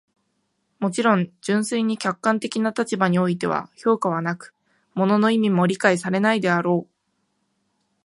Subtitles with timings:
[0.79, 4.55] もちろん、純粋に客観的な立場においては評価はなく、
[4.95, 6.91] 物の意味も理解されないであろう。